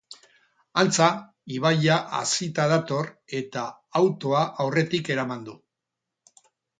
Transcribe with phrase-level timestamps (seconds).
[0.83, 1.09] Antza,
[1.57, 3.09] ibaia hazita dator,
[3.41, 3.65] eta
[4.01, 5.55] autoa aurretik eraman du.